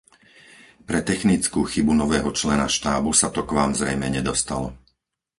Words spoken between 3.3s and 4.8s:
to k vám zrejme nedostalo.